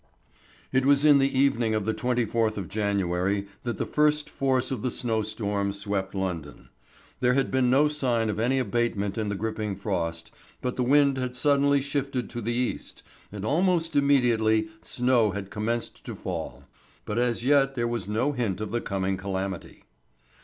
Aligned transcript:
It 0.71 0.83
was 0.83 1.05
in 1.05 1.19
the 1.19 1.29
evening 1.37 1.75
of 1.75 1.85
the 1.85 1.93
24th 1.93 2.57
of 2.57 2.67
January 2.67 3.47
that 3.61 3.77
the 3.77 3.85
first 3.85 4.31
force 4.31 4.71
of 4.71 4.81
the 4.81 4.89
snowstorm 4.89 5.71
swept 5.73 6.15
London. 6.15 6.69
There 7.19 7.35
had 7.35 7.51
been 7.51 7.69
no 7.69 7.87
sign 7.87 8.27
of 8.27 8.39
any 8.39 8.57
abatement 8.57 9.15
in 9.15 9.29
the 9.29 9.35
gripping 9.35 9.75
frost, 9.75 10.31
but 10.59 10.75
the 10.75 10.81
wind 10.81 11.19
had 11.19 11.35
suddenly 11.35 11.81
shifted 11.83 12.31
to 12.31 12.41
the 12.41 12.51
east, 12.51 13.03
and 13.31 13.45
almost 13.45 13.95
immediately 13.95 14.69
snow 14.81 15.33
had 15.33 15.51
commenced 15.51 16.03
to 16.05 16.15
fall. 16.15 16.63
But 17.05 17.19
as 17.19 17.43
yet 17.43 17.75
there 17.75 17.87
was 17.87 18.07
no 18.09 18.31
hint 18.31 18.59
of 18.59 18.71
the 18.71 18.81
coming 18.81 19.17
calamity. 19.17 19.83